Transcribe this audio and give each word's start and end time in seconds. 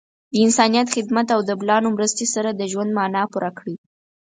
د 0.33 0.35
انسانیت 0.45 0.87
خدمت 0.95 1.27
او 1.35 1.41
د 1.49 1.51
بلانو 1.61 1.87
مرستې 1.95 2.25
سره 2.33 2.49
د 2.53 2.61
ژوند 2.71 2.91
معنا 2.97 3.23
پوره 3.31 3.51
کړئ. 3.57 3.75